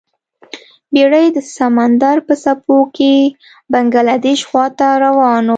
بیړۍ 0.93 1.27
د 1.35 1.37
سمندر 1.57 2.17
په 2.27 2.33
څپو 2.43 2.77
کې 2.95 3.13
بنګلادیش 3.71 4.39
خواته 4.49 4.87
روانه 5.05 5.47
وه. 5.47 5.49